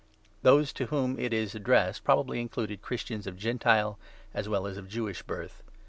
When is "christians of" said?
2.81-3.37